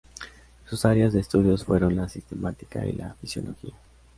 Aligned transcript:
Sus 0.65 0.83
áreas 0.85 1.13
de 1.13 1.19
estudios 1.19 1.63
fueron 1.63 1.95
la 1.95 2.09
sistemática 2.09 2.83
y 2.87 2.93
la 2.93 3.13
fisiología. 3.21 3.75